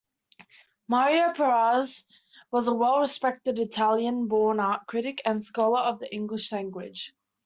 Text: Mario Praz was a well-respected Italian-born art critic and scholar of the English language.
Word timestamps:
Mario 0.87 1.31
Praz 1.35 2.05
was 2.49 2.67
a 2.67 2.73
well-respected 2.73 3.59
Italian-born 3.59 4.59
art 4.59 4.87
critic 4.87 5.21
and 5.25 5.45
scholar 5.45 5.77
of 5.81 5.99
the 5.99 6.11
English 6.11 6.51
language. 6.51 7.13